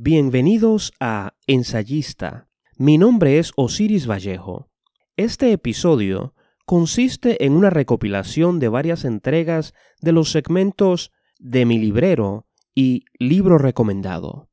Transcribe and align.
Bienvenidos 0.00 0.92
a 1.00 1.34
Ensayista. 1.48 2.46
Mi 2.76 2.98
nombre 2.98 3.40
es 3.40 3.50
Osiris 3.56 4.06
Vallejo. 4.08 4.70
Este 5.16 5.50
episodio 5.50 6.36
consiste 6.66 7.44
en 7.44 7.54
una 7.54 7.68
recopilación 7.68 8.60
de 8.60 8.68
varias 8.68 9.04
entregas 9.04 9.74
de 10.00 10.12
los 10.12 10.30
segmentos 10.30 11.10
de 11.40 11.66
mi 11.66 11.80
librero 11.80 12.46
y 12.76 13.06
libro 13.18 13.58
recomendado. 13.58 14.48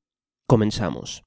Comenzamos. 0.47 1.23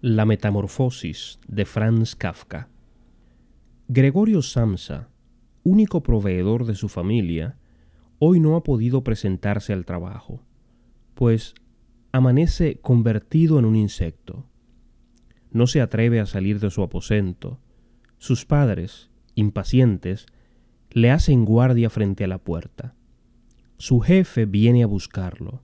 La 0.00 0.26
Metamorfosis 0.26 1.40
de 1.48 1.64
Franz 1.64 2.16
Kafka. 2.16 2.68
Gregorio 3.88 4.42
Samsa 4.42 5.08
único 5.66 6.04
proveedor 6.04 6.64
de 6.64 6.76
su 6.76 6.88
familia, 6.88 7.56
hoy 8.20 8.38
no 8.38 8.54
ha 8.54 8.62
podido 8.62 9.02
presentarse 9.02 9.72
al 9.72 9.84
trabajo, 9.84 10.40
pues 11.14 11.54
amanece 12.12 12.78
convertido 12.80 13.58
en 13.58 13.64
un 13.64 13.74
insecto. 13.74 14.46
No 15.50 15.66
se 15.66 15.80
atreve 15.80 16.20
a 16.20 16.26
salir 16.26 16.60
de 16.60 16.70
su 16.70 16.82
aposento. 16.82 17.58
Sus 18.18 18.44
padres, 18.44 19.10
impacientes, 19.34 20.26
le 20.92 21.10
hacen 21.10 21.44
guardia 21.44 21.90
frente 21.90 22.22
a 22.22 22.28
la 22.28 22.38
puerta. 22.38 22.94
Su 23.76 23.98
jefe 23.98 24.46
viene 24.46 24.84
a 24.84 24.86
buscarlo, 24.86 25.62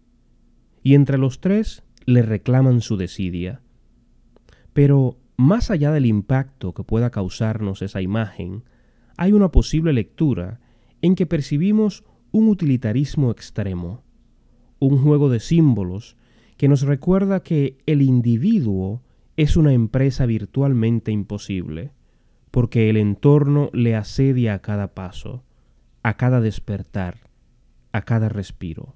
y 0.83 0.95
entre 0.95 1.17
los 1.17 1.41
tres 1.41 1.85
le 2.07 2.23
reclaman 2.23 2.81
su 2.81 2.97
desidia. 2.97 3.63
Pero 4.73 5.17
más 5.37 5.71
allá 5.71 5.93
del 5.93 6.07
impacto 6.07 6.75
que 6.75 6.83
pueda 6.83 7.11
causarnos 7.11 7.83
esa 7.83 8.03
imagen, 8.03 8.65
hay 9.17 9.33
una 9.33 9.51
posible 9.51 9.93
lectura 9.93 10.61
en 11.01 11.15
que 11.15 11.27
percibimos 11.27 12.05
un 12.31 12.49
utilitarismo 12.49 13.31
extremo, 13.31 14.03
un 14.79 14.99
juego 14.99 15.29
de 15.29 15.41
símbolos 15.41 16.17
que 16.57 16.69
nos 16.69 16.83
recuerda 16.83 17.43
que 17.43 17.79
el 17.87 18.03
individuo 18.03 19.03
es 19.37 19.57
una 19.57 19.73
empresa 19.73 20.27
virtualmente 20.27 21.11
imposible, 21.11 21.93
porque 22.51 22.91
el 22.91 22.97
entorno 22.97 23.71
le 23.73 23.97
asedia 23.97 24.55
a 24.55 24.59
cada 24.61 24.95
paso, 24.95 25.43
a 26.03 26.17
cada 26.17 26.41
despertar, 26.41 27.31
a 27.93 28.03
cada 28.03 28.29
respiro. 28.29 28.95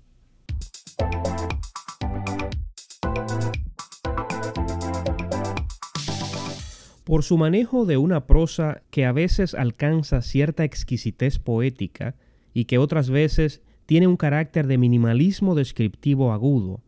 Por 7.07 7.23
su 7.23 7.39
manejo 7.39 7.87
de 7.87 7.99
una 7.99 8.27
prosa 8.27 8.83
que 8.91 9.07
a 9.07 9.12
veces 9.12 9.55
alcanza 9.55 10.23
cierta 10.23 10.65
exquisitez 10.65 11.39
poética 11.39 12.17
y 12.53 12.65
que 12.65 12.79
otras 12.79 13.11
veces 13.11 13.62
tiene 13.87 14.09
un 14.09 14.17
carácter 14.17 14.67
de 14.67 14.77
minimalismo 14.77 15.55
descriptivo 15.55 16.33
agudo, 16.33 16.81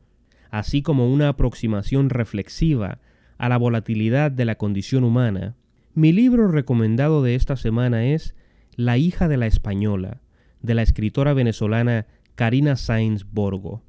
así 0.50 0.82
como 0.82 1.08
una 1.08 1.28
aproximación 1.28 2.10
reflexiva 2.10 2.98
a 3.38 3.48
la 3.48 3.58
volatilidad 3.58 4.32
de 4.32 4.44
la 4.44 4.56
condición 4.56 5.04
humana, 5.04 5.54
mi 5.94 6.12
libro 6.12 6.48
recomendado 6.48 7.22
de 7.22 7.36
esta 7.36 7.54
semana 7.54 8.06
es 8.06 8.34
La 8.74 8.98
hija 8.98 9.28
de 9.28 9.36
la 9.36 9.46
española, 9.46 10.20
de 10.62 10.74
la 10.74 10.82
escritora 10.82 11.32
venezolana 11.32 12.08
Karina 12.34 12.74
Sainz 12.74 13.24
Borgo. 13.30 13.84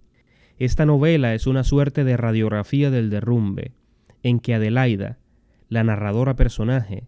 Esta 0.60 0.86
novela 0.86 1.34
es 1.34 1.48
una 1.48 1.64
suerte 1.64 2.04
de 2.04 2.18
radiografía 2.18 2.92
del 2.92 3.10
derrumbe, 3.10 3.72
en 4.22 4.40
que 4.40 4.54
Adelaida, 4.54 5.18
la 5.70 5.84
narradora 5.84 6.36
personaje, 6.36 7.08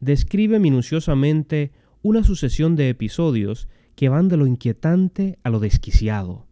describe 0.00 0.58
minuciosamente 0.58 1.72
una 2.02 2.24
sucesión 2.24 2.76
de 2.76 2.88
episodios 2.88 3.68
que 3.94 4.08
van 4.08 4.28
de 4.28 4.36
lo 4.36 4.46
inquietante 4.46 5.38
a 5.42 5.50
lo 5.50 5.60
desquiciado, 5.60 6.46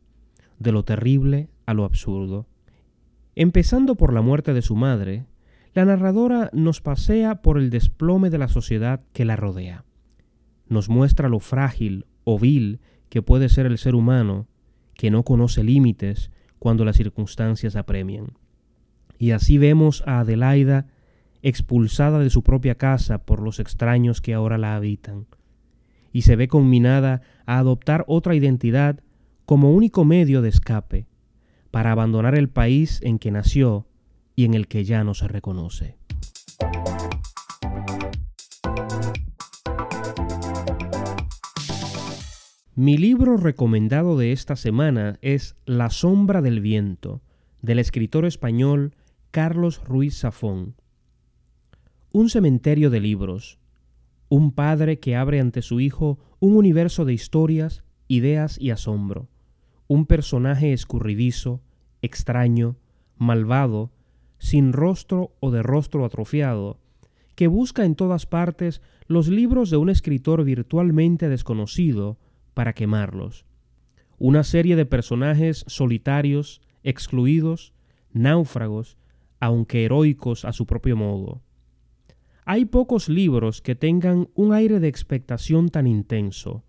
de 0.58 0.72
lo 0.72 0.84
terrible 0.84 1.48
a 1.66 1.74
lo 1.74 1.84
absurdo. 1.84 2.46
Empezando 3.34 3.96
por 3.96 4.12
la 4.12 4.20
muerte 4.20 4.52
de 4.52 4.62
su 4.62 4.76
madre, 4.76 5.26
la 5.74 5.84
narradora 5.84 6.50
nos 6.52 6.80
pasea 6.80 7.42
por 7.42 7.58
el 7.58 7.70
desplome 7.70 8.30
de 8.30 8.38
la 8.38 8.48
sociedad 8.48 9.02
que 9.12 9.24
la 9.24 9.36
rodea. 9.36 9.84
Nos 10.68 10.88
muestra 10.88 11.28
lo 11.28 11.40
frágil 11.40 12.06
o 12.24 12.38
vil 12.38 12.80
que 13.08 13.22
puede 13.22 13.48
ser 13.48 13.66
el 13.66 13.78
ser 13.78 13.94
humano, 13.94 14.46
que 14.94 15.10
no 15.10 15.22
conoce 15.22 15.62
límites 15.62 16.30
cuando 16.58 16.84
las 16.84 16.96
circunstancias 16.96 17.76
apremian. 17.76 18.32
Y 19.18 19.30
así 19.30 19.56
vemos 19.56 20.02
a 20.06 20.20
Adelaida 20.20 20.86
expulsada 21.42 22.18
de 22.18 22.30
su 22.30 22.42
propia 22.42 22.74
casa 22.74 23.18
por 23.18 23.40
los 23.40 23.60
extraños 23.60 24.20
que 24.20 24.34
ahora 24.34 24.58
la 24.58 24.76
habitan, 24.76 25.26
y 26.12 26.22
se 26.22 26.36
ve 26.36 26.48
conminada 26.48 27.22
a 27.46 27.58
adoptar 27.58 28.04
otra 28.08 28.34
identidad 28.34 29.00
como 29.44 29.72
único 29.72 30.04
medio 30.04 30.42
de 30.42 30.48
escape, 30.48 31.06
para 31.70 31.92
abandonar 31.92 32.34
el 32.34 32.48
país 32.48 33.00
en 33.02 33.18
que 33.18 33.30
nació 33.30 33.86
y 34.34 34.44
en 34.44 34.54
el 34.54 34.68
que 34.68 34.84
ya 34.84 35.04
no 35.04 35.14
se 35.14 35.28
reconoce. 35.28 35.98
Mi 42.74 42.96
libro 42.96 43.36
recomendado 43.36 44.16
de 44.16 44.32
esta 44.32 44.54
semana 44.54 45.18
es 45.20 45.56
La 45.66 45.90
sombra 45.90 46.42
del 46.42 46.60
viento, 46.60 47.22
del 47.60 47.80
escritor 47.80 48.24
español 48.24 48.94
Carlos 49.32 49.82
Ruiz 49.84 50.20
Zafón 50.20 50.76
un 52.12 52.30
cementerio 52.30 52.90
de 52.90 53.00
libros, 53.00 53.58
un 54.28 54.52
padre 54.52 54.98
que 54.98 55.16
abre 55.16 55.40
ante 55.40 55.62
su 55.62 55.80
hijo 55.80 56.18
un 56.40 56.56
universo 56.56 57.04
de 57.04 57.12
historias, 57.12 57.84
ideas 58.06 58.58
y 58.60 58.70
asombro, 58.70 59.28
un 59.86 60.06
personaje 60.06 60.72
escurridizo, 60.72 61.60
extraño, 62.02 62.76
malvado, 63.16 63.90
sin 64.38 64.72
rostro 64.72 65.32
o 65.40 65.50
de 65.50 65.62
rostro 65.62 66.04
atrofiado, 66.04 66.78
que 67.34 67.46
busca 67.46 67.84
en 67.84 67.94
todas 67.94 68.26
partes 68.26 68.82
los 69.06 69.28
libros 69.28 69.70
de 69.70 69.76
un 69.76 69.90
escritor 69.90 70.44
virtualmente 70.44 71.28
desconocido 71.28 72.18
para 72.54 72.72
quemarlos. 72.72 73.44
Una 74.18 74.44
serie 74.44 74.76
de 74.76 74.86
personajes 74.86 75.64
solitarios, 75.68 76.60
excluidos, 76.82 77.72
náufragos, 78.12 78.96
aunque 79.40 79.84
heroicos 79.84 80.44
a 80.44 80.52
su 80.52 80.66
propio 80.66 80.96
modo. 80.96 81.42
Hay 82.50 82.64
pocos 82.64 83.10
libros 83.10 83.60
que 83.60 83.74
tengan 83.74 84.30
un 84.34 84.54
aire 84.54 84.80
de 84.80 84.88
expectación 84.88 85.68
tan 85.68 85.86
intenso, 85.86 86.64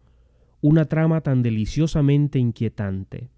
una 0.59 0.83
trama 0.83 1.21
tan 1.21 1.41
deliciosamente 1.41 2.37
inquietante. 2.37 3.29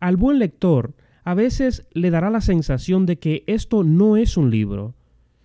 Al 0.00 0.16
buen 0.16 0.40
lector 0.40 0.96
a 1.22 1.34
veces 1.34 1.86
le 1.92 2.10
dará 2.10 2.30
la 2.30 2.40
sensación 2.40 3.06
de 3.06 3.20
que 3.20 3.44
esto 3.46 3.84
no 3.84 4.16
es 4.16 4.36
un 4.36 4.50
libro, 4.50 4.96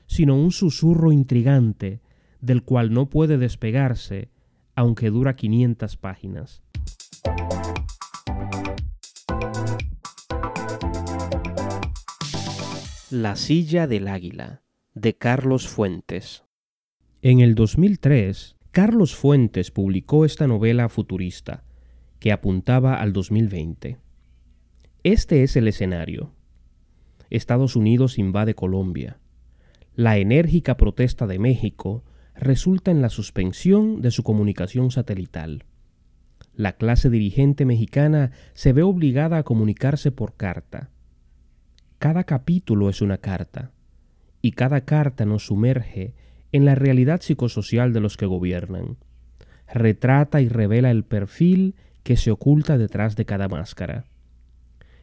sino 0.07 0.35
un 0.35 0.50
susurro 0.50 1.11
intrigante 1.11 2.01
del 2.41 2.63
cual 2.63 2.91
no 2.91 3.11
puede 3.11 3.38
despegarse, 3.38 4.31
aunque 4.73 5.11
dura 5.11 5.35
500 5.35 5.97
páginas. 5.97 6.63
La 13.11 13.35
silla 13.35 13.85
del 13.85 14.07
águila 14.07 14.63
de 15.02 15.16
Carlos 15.16 15.68
Fuentes. 15.68 16.44
En 17.22 17.40
el 17.40 17.53
2003, 17.53 18.56
Carlos 18.72 19.16
Fuentes 19.16 19.69
publicó 19.69 20.25
esta 20.25 20.47
novela 20.47 20.90
futurista, 20.90 21.63
que 22.19 22.31
apuntaba 22.31 23.00
al 23.00 23.13
2020. 23.13 24.00
Este 25.03 25.44
es 25.44 25.56
el 25.56 25.68
escenario. 25.68 26.34
Estados 27.30 27.75
Unidos 27.75 28.18
invade 28.18 28.56
Colombia. 28.56 29.19
La 29.94 30.18
enérgica 30.18 30.78
protesta 30.78 31.28
de 31.28 31.38
México 31.38 32.03
resulta 32.34 32.90
en 32.90 33.02
la 33.03 33.09
suspensión 33.09 34.02
de 34.02 34.09
su 34.09 34.23
comunicación 34.23 34.90
satelital. 34.90 35.66
La 36.55 36.73
clase 36.73 37.11
dirigente 37.11 37.66
mexicana 37.66 38.32
se 38.53 38.73
ve 38.73 38.82
obligada 38.82 39.38
a 39.38 39.44
comunicarse 39.44 40.11
por 40.11 40.35
carta. 40.35 40.90
Cada 41.99 42.23
capítulo 42.23 42.90
es 42.90 43.02
una 43.02 43.20
carta 43.20 43.73
y 44.41 44.51
cada 44.51 44.81
carta 44.81 45.25
nos 45.25 45.47
sumerge 45.47 46.13
en 46.51 46.66
la 46.66 46.75
realidad 46.75 47.22
psicosocial 47.22 47.93
de 47.93 47.99
los 47.99 48.17
que 48.17 48.25
gobiernan. 48.25 48.97
Retrata 49.72 50.41
y 50.41 50.47
revela 50.47 50.91
el 50.91 51.03
perfil 51.03 51.75
que 52.03 52.16
se 52.16 52.31
oculta 52.31 52.78
detrás 52.78 53.16
de 53.16 53.25
cada 53.25 53.47
máscara. 53.47 54.05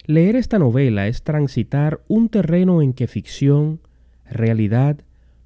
Leer 0.06 0.36
esta 0.36 0.58
novela 0.58 1.06
es 1.06 1.22
transitar 1.22 2.00
un 2.08 2.28
terreno 2.28 2.82
en 2.82 2.92
que 2.92 3.06
ficción, 3.06 3.80
realidad, 4.24 4.98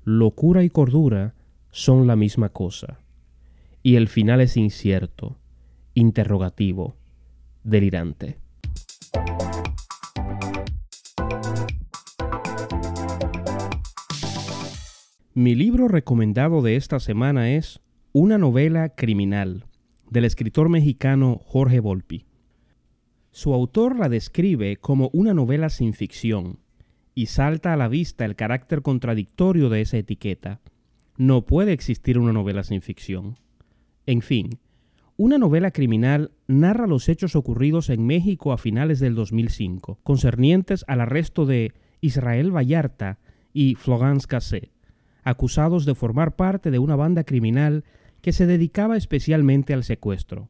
locura 0.05 0.65
y 0.65 0.71
cordura 0.71 1.35
son 1.71 2.07
la 2.07 2.17
misma 2.17 2.49
cosa. 2.49 3.01
Y 3.83 3.97
el 3.97 4.09
final 4.09 4.41
es 4.41 4.57
incierto, 4.57 5.37
interrogativo, 5.95 6.97
delirante. 7.63 8.39
Mi 15.41 15.55
libro 15.55 15.87
recomendado 15.87 16.63
de 16.63 16.75
esta 16.75 16.99
semana 16.99 17.53
es 17.53 17.81
Una 18.11 18.39
novela 18.39 18.89
criminal, 18.89 19.67
del 20.11 20.25
escritor 20.25 20.69
mexicano 20.69 21.41
Jorge 21.45 21.79
Volpi. 21.79 22.27
Su 23.31 23.55
autor 23.55 23.97
la 24.01 24.09
describe 24.09 24.79
como 24.79 25.11
una 25.13 25.35
novela 25.35 25.69
sin 25.69 25.95
ficción, 25.95 26.59
y 27.15 27.27
salta 27.27 27.73
a 27.73 27.77
la 27.77 27.87
vista 27.87 28.25
el 28.25 28.35
carácter 28.35 28.83
contradictorio 28.83 29.69
de 29.69 29.81
esa 29.81 29.99
etiqueta. 29.99 30.61
No 31.17 31.47
puede 31.47 31.73
existir 31.73 32.19
una 32.19 32.33
novela 32.33 32.65
sin 32.65 32.83
ficción. 32.83 33.39
En 34.07 34.23
fin, 34.23 34.59
una 35.17 35.39
novela 35.39 35.71
criminal 35.71 36.33
narra 36.49 36.89
los 36.89 37.09
hechos 37.09 37.37
ocurridos 37.37 37.91
en 37.91 38.05
México 38.05 38.53
a 38.53 38.59
finales 38.59 38.99
del 38.99 39.15
2005, 39.15 40.01
concernientes 40.03 40.85
al 40.89 41.01
arresto 41.01 41.47
de 41.47 41.75
Israel 42.01 42.51
Vallarta 42.51 43.21
y 43.53 43.77
Florence 43.77 44.27
Cassé, 44.27 44.73
acusados 45.29 45.85
de 45.85 45.95
formar 45.95 46.37
parte 46.37 46.71
de 46.71 46.79
una 46.79 46.97
banda 46.97 47.25
criminal 47.25 47.85
que 48.21 48.33
se 48.33 48.47
dedicaba 48.47 48.97
especialmente 48.97 49.75
al 49.75 49.85
secuestro. 49.85 50.49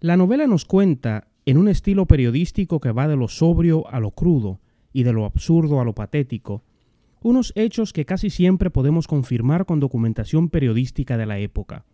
La 0.00 0.16
novela 0.16 0.46
nos 0.46 0.64
cuenta, 0.64 1.28
en 1.44 1.58
un 1.58 1.68
estilo 1.68 2.06
periodístico 2.06 2.80
que 2.80 2.92
va 2.92 3.08
de 3.08 3.16
lo 3.16 3.28
sobrio 3.28 3.88
a 3.88 4.00
lo 4.00 4.10
crudo 4.10 4.60
y 4.92 5.02
de 5.02 5.12
lo 5.12 5.24
absurdo 5.24 5.80
a 5.80 5.84
lo 5.84 5.94
patético, 5.94 6.64
unos 7.22 7.52
hechos 7.56 7.92
que 7.92 8.04
casi 8.04 8.30
siempre 8.30 8.70
podemos 8.70 9.06
confirmar 9.06 9.66
con 9.66 9.80
documentación 9.80 10.48
periodística 10.48 11.16
de 11.16 11.26
la 11.26 11.38
época. 11.38 11.84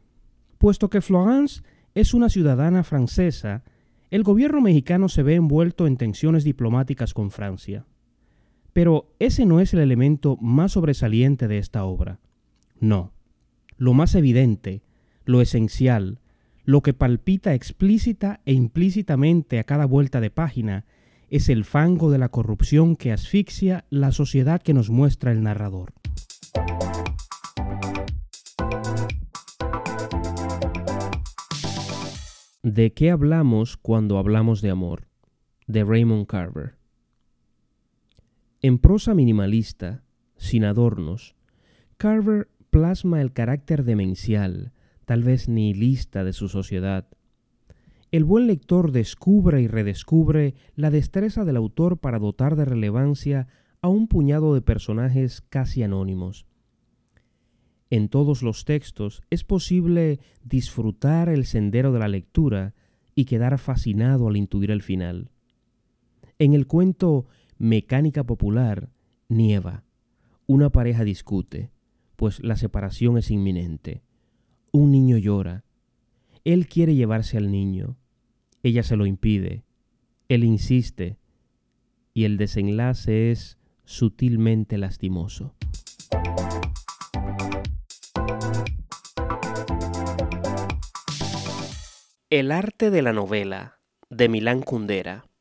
Puesto 0.59 0.91
que 0.91 1.01
Florence 1.01 1.63
es 1.95 2.15
una 2.15 2.29
ciudadana 2.29 2.85
francesa, 2.85 3.65
el 4.11 4.23
gobierno 4.23 4.61
mexicano 4.61 5.09
se 5.09 5.23
ve 5.23 5.35
envuelto 5.35 5.87
en 5.87 5.97
tensiones 5.97 6.45
diplomáticas 6.45 7.15
con 7.15 7.31
Francia. 7.31 7.87
Pero 8.73 9.13
ese 9.19 9.47
no 9.47 9.61
es 9.61 9.75
el 9.75 9.81
elemento 9.81 10.37
más 10.41 10.73
sobresaliente 10.73 11.49
de 11.49 11.59
esta 11.59 11.85
obra. 11.85 12.19
No. 12.81 13.13
Lo 13.77 13.93
más 13.95 14.15
evidente, 14.15 14.83
lo 15.25 15.41
esencial, 15.41 16.21
lo 16.65 16.81
que 16.81 16.95
palpita 16.95 17.55
explícita 17.55 18.41
e 18.45 18.53
implícitamente 18.53 19.59
a 19.59 19.65
cada 19.65 19.85
vuelta 19.85 20.21
de 20.21 20.31
página, 20.31 20.85
es 21.29 21.49
el 21.49 21.65
fango 21.65 22.11
de 22.11 22.19
la 22.19 22.29
corrupción 22.29 22.97
que 22.97 23.13
asfixia 23.13 23.85
la 23.91 24.13
sociedad 24.13 24.61
que 24.61 24.75
nos 24.75 24.91
muestra 24.91 25.33
el 25.33 25.43
narrador. 25.43 25.93
¿De 32.63 32.93
qué 32.93 33.11
hablamos 33.11 33.77
cuando 33.77 34.19
hablamos 34.19 34.63
de 34.63 34.71
amor? 34.71 35.13
de 35.67 35.85
Raymond 35.85 36.27
Carver. 36.27 36.82
En 38.63 38.79
prosa 38.79 39.15
minimalista, 39.15 40.03
sin 40.37 40.65
adornos, 40.65 41.35
Carver 41.97 42.49
plasma 42.71 43.21
el 43.21 43.33
carácter 43.33 43.85
demencial, 43.85 44.73
tal 45.05 45.23
vez 45.23 45.49
nihilista 45.49 46.25
de 46.25 46.33
su 46.33 46.49
sociedad. 46.49 47.07
El 48.11 48.25
buen 48.25 48.47
lector 48.47 48.93
descubre 48.93 49.61
y 49.61 49.67
redescubre 49.67 50.55
la 50.75 50.91
destreza 50.91 51.45
del 51.45 51.57
autor 51.57 51.99
para 51.99 52.19
dotar 52.19 52.57
de 52.57 52.65
relevancia 52.65 53.49
a 53.81 53.89
un 53.89 54.09
puñado 54.09 54.55
de 54.55 54.63
personajes 54.63 55.41
casi 55.41 55.83
anónimos 55.83 56.47
en 57.93 58.09
todos 58.09 58.43
los 58.43 58.65
textos 58.65 59.23
es 59.29 59.45
posible 59.45 60.19
disfrutar 60.43 61.29
el 61.29 61.45
sendero 61.45 61.93
de 61.93 61.99
la 61.99 62.09
lectura 62.09 62.75
y 63.15 63.27
quedar 63.27 63.59
fascinado 63.59 64.29
al 64.29 64.39
intuir 64.39 64.71
el 64.71 64.81
final. 64.81 65.31
En 66.39 66.55
el 66.55 66.67
cuento 66.67 67.27
Mecánica 67.63 68.25
Popular, 68.25 68.91
nieva. 69.29 69.85
Una 70.49 70.71
pareja 70.71 71.05
discute, 71.05 71.71
pues 72.17 72.43
la 72.43 72.57
separación 72.57 73.19
es 73.19 73.31
inminente. 73.31 74.03
Un 74.73 74.91
niño 74.91 75.17
llora. 75.17 75.65
Él 76.43 76.67
quiere 76.67 76.97
llevarse 76.97 77.37
al 77.37 77.53
niño. 77.53 77.97
Ella 78.65 78.83
se 78.83 78.97
lo 78.97 79.07
impide. 79.07 79.63
Él 80.29 80.43
insiste. 80.43 81.19
Y 82.13 82.25
el 82.25 82.37
desenlace 82.37 83.31
es 83.31 83.59
sutilmente 83.85 84.77
lastimoso. 84.77 85.55
El 92.29 92.51
arte 92.51 92.91
de 92.91 93.03
la 93.03 93.13
novela 93.13 93.79
de 94.11 94.29
Milán 94.29 94.63
Kundera. 94.63 95.32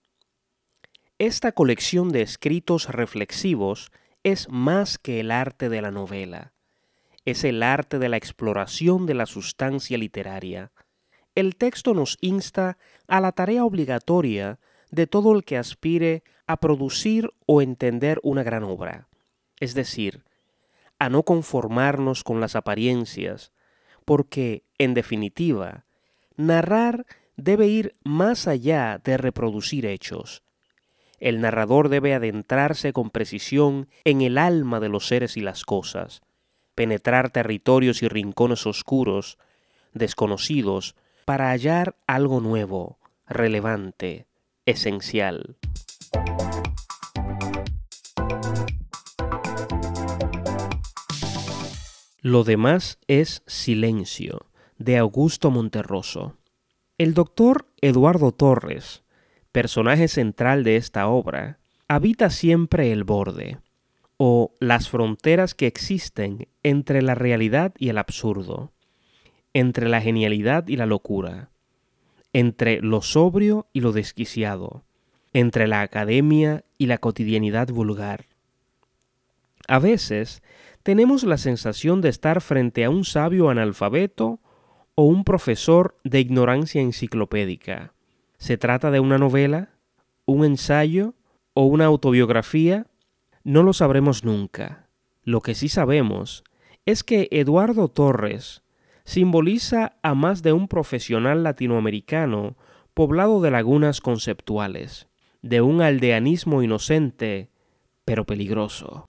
Esta 1.22 1.52
colección 1.52 2.10
de 2.10 2.24
escritos 2.24 2.88
reflexivos 2.88 3.92
es 4.24 4.50
más 4.50 4.98
que 4.98 5.20
el 5.20 5.30
arte 5.30 5.70
de 5.70 5.80
la 5.80 5.92
novela. 5.92 6.52
Es 7.26 7.44
el 7.44 7.62
arte 7.62 8.00
de 8.00 8.10
la 8.10 8.18
exploración 8.18 9.06
de 9.06 9.14
la 9.14 9.28
sustancia 9.28 10.00
literaria. 10.00 10.72
El 11.36 11.58
texto 11.58 11.94
nos 11.94 12.18
insta 12.22 12.80
a 13.08 13.22
la 13.22 13.34
tarea 13.34 13.66
obligatoria 13.66 14.58
de 14.90 15.06
todo 15.06 15.36
el 15.36 15.44
que 15.44 15.60
aspire 15.60 16.24
a 16.48 16.58
producir 16.58 17.30
o 17.46 17.62
entender 17.62 18.20
una 18.24 18.42
gran 18.42 18.64
obra, 18.64 19.08
es 19.60 19.76
decir, 19.76 20.24
a 20.98 21.10
no 21.10 21.22
conformarnos 21.22 22.24
con 22.24 22.42
las 22.42 22.56
apariencias, 22.56 23.52
porque, 24.06 24.64
en 24.80 24.96
definitiva, 24.96 25.86
narrar 26.36 27.06
debe 27.38 27.68
ir 27.68 27.96
más 28.04 28.48
allá 28.48 29.00
de 29.04 29.18
reproducir 29.18 29.86
hechos. 29.86 30.42
El 31.22 31.40
narrador 31.40 31.90
debe 31.90 32.16
adentrarse 32.16 32.94
con 32.94 33.12
precisión 33.12 33.88
en 34.06 34.22
el 34.22 34.40
alma 34.40 34.80
de 34.80 34.90
los 34.90 35.06
seres 35.06 35.38
y 35.38 35.42
las 35.42 35.66
cosas, 35.66 36.24
penetrar 36.74 37.30
territorios 37.30 38.02
y 38.02 38.08
rincones 38.08 38.66
oscuros, 38.66 39.38
desconocidos, 39.94 40.96
para 41.26 41.52
hallar 41.52 41.96
algo 42.08 42.42
nuevo, 42.42 42.98
relevante, 43.28 44.26
esencial. 44.66 45.58
Lo 52.22 52.44
demás 52.44 52.98
es 53.08 53.44
silencio 53.46 54.48
de 54.80 54.98
Augusto 54.98 55.52
Monterroso. 55.52 56.36
El 56.98 57.14
doctor 57.14 57.68
Eduardo 57.80 58.32
Torres, 58.32 59.04
personaje 59.52 60.08
central 60.08 60.64
de 60.64 60.78
esta 60.78 61.08
obra, 61.08 61.60
habita 61.88 62.30
siempre 62.30 62.92
el 62.92 63.04
borde, 63.04 63.58
o 64.18 64.56
las 64.60 64.90
fronteras 64.90 65.56
que 65.56 65.68
existen 65.68 66.48
entre 66.64 67.02
la 67.02 67.16
realidad 67.16 67.74
y 67.78 67.90
el 67.90 67.98
absurdo, 67.98 68.72
entre 69.54 69.90
la 69.90 70.02
genialidad 70.02 70.68
y 70.68 70.78
la 70.78 70.86
locura, 70.86 71.50
entre 72.34 72.82
lo 72.82 73.02
sobrio 73.02 73.68
y 73.74 73.82
lo 73.82 73.92
desquiciado, 73.92 74.84
entre 75.34 75.68
la 75.68 75.82
academia 75.82 76.64
y 76.78 76.86
la 76.86 76.98
cotidianidad 76.98 77.70
vulgar. 77.70 78.28
A 79.68 79.80
veces 79.80 80.42
tenemos 80.84 81.24
la 81.24 81.38
sensación 81.38 82.02
de 82.02 82.10
estar 82.10 82.42
frente 82.42 82.84
a 82.84 82.90
un 82.90 83.06
sabio 83.06 83.50
analfabeto 83.50 84.40
o 84.96 85.04
un 85.04 85.24
profesor 85.24 85.98
de 86.04 86.20
ignorancia 86.20 86.82
enciclopédica. 86.82 87.94
¿Se 88.42 88.58
trata 88.58 88.90
de 88.90 89.00
una 89.00 89.20
novela, 89.20 89.70
un 90.26 90.44
ensayo 90.44 91.14
o 91.54 91.66
una 91.66 91.86
autobiografía? 91.86 92.88
No 93.44 93.62
lo 93.62 93.72
sabremos 93.72 94.24
nunca. 94.24 94.90
Lo 95.22 95.42
que 95.42 95.54
sí 95.54 95.70
sabemos 95.70 96.44
es 96.88 97.04
que 97.04 97.28
Eduardo 97.30 97.88
Torres 97.88 98.64
simboliza 99.04 99.94
a 100.02 100.16
más 100.16 100.42
de 100.42 100.54
un 100.54 100.68
profesional 100.68 101.44
latinoamericano 101.44 102.58
poblado 102.96 103.42
de 103.42 103.52
lagunas 103.52 104.02
conceptuales, 104.02 105.08
de 105.44 105.62
un 105.62 105.84
aldeanismo 105.84 106.64
inocente, 106.64 107.52
pero 108.06 108.26
peligroso. 108.26 109.06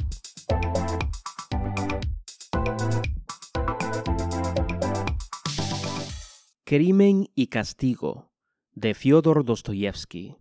Crimen 6.65 7.31
y 7.35 7.47
Castigo 7.47 8.32
de 8.75 8.95
Fyodor 8.95 9.45
Dostoyevsky. 9.45 10.37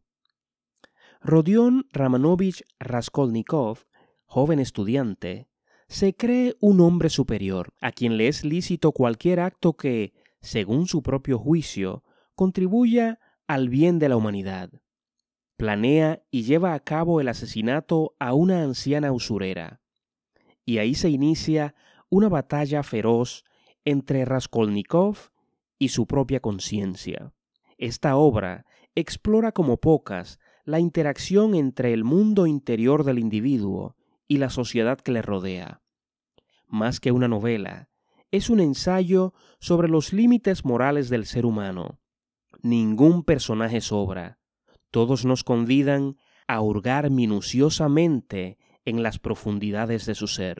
Rodion 1.21 1.88
Ramanovich 1.91 2.63
Raskolnikov, 2.79 3.85
joven 4.25 4.59
estudiante, 4.59 5.50
se 5.88 6.15
cree 6.15 6.55
un 6.61 6.79
hombre 6.79 7.09
superior 7.09 7.73
a 7.81 7.91
quien 7.91 8.15
le 8.15 8.27
es 8.29 8.45
lícito 8.45 8.93
cualquier 8.93 9.41
acto 9.41 9.73
que, 9.73 10.13
según 10.39 10.88
su 10.88 11.03
propio 11.03 11.38
juicio, 11.38 12.03
contribuya 12.33 13.19
al 13.47 13.67
bien 13.67 14.00
de 14.00 14.07
la 14.07 14.15
humanidad. 14.15 14.71
Planea 15.57 16.23
y 16.31 16.43
lleva 16.43 16.73
a 16.73 16.79
cabo 16.79 17.19
el 17.19 17.27
asesinato 17.27 18.15
a 18.17 18.33
una 18.33 18.63
anciana 18.63 19.11
usurera. 19.11 19.81
Y 20.65 20.77
ahí 20.77 20.95
se 20.95 21.09
inicia 21.09 21.75
una 22.09 22.29
batalla 22.29 22.81
feroz 22.83 23.43
entre 23.83 24.25
Raskolnikov 24.25 25.17
y 25.77 25.89
su 25.89 26.07
propia 26.07 26.39
conciencia. 26.39 27.33
Esta 27.81 28.15
obra 28.15 28.67
explora 28.93 29.53
como 29.53 29.77
pocas 29.77 30.39
la 30.65 30.79
interacción 30.79 31.55
entre 31.55 31.93
el 31.93 32.03
mundo 32.03 32.45
interior 32.45 33.03
del 33.03 33.17
individuo 33.17 33.95
y 34.27 34.38
la 34.38 34.51
sociedad 34.51 35.00
que 35.00 35.11
le 35.11 35.23
rodea. 35.23 35.81
Más 36.67 37.00
que 37.00 37.11
una 37.11 37.27
novela, 37.27 37.89
es 38.29 38.51
un 38.51 38.59
ensayo 38.59 39.33
sobre 39.59 39.88
los 39.89 40.13
límites 40.13 40.63
morales 40.63 41.09
del 41.09 41.25
ser 41.25 41.43
humano, 41.43 42.00
ningún 42.61 43.23
personaje 43.23 43.81
sobra. 43.81 44.38
Todos 44.91 45.25
nos 45.25 45.43
convidan 45.43 46.17
a 46.47 46.61
hurgar 46.61 47.09
minuciosamente 47.09 48.59
en 48.85 49.01
las 49.01 49.17
profundidades 49.17 50.05
de 50.05 50.13
su 50.13 50.27
ser. 50.27 50.59